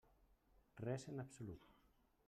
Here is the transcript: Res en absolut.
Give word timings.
Res 0.85 1.07
en 1.13 1.25
absolut. 1.27 1.73